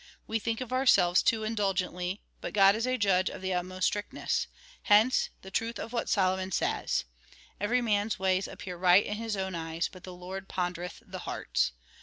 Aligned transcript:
We 0.25 0.39
think 0.39 0.61
of 0.61 0.73
ourselves 0.73 1.21
too 1.21 1.41
indul 1.41 1.75
gently, 1.75 2.21
but 2.41 2.55
God 2.55 2.75
is 2.75 2.87
a 2.87 2.97
judge 2.97 3.29
of 3.29 3.39
the 3.43 3.53
utmost 3.53 3.85
strictness. 3.85 4.47
Hence 4.81 5.29
the 5.43 5.51
truth 5.51 5.77
of 5.77 5.93
what 5.93 6.09
Solomon 6.09 6.51
says 6.51 7.05
—"Every 7.61 7.81
man's 7.83 8.17
ways 8.17 8.47
aiy^^ear 8.47 8.81
right 8.81 9.05
in 9.05 9.17
his 9.17 9.35
oivn 9.35 9.53
eyes, 9.55 9.89
but 9.93 10.03
the 10.03 10.11
Lord 10.15 10.47
ponder 10.47 10.81
eth 10.81 11.03
the 11.05 11.19
hearts." 11.19 11.73